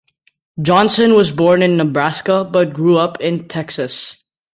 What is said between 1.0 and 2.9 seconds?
was born in Nebraska, but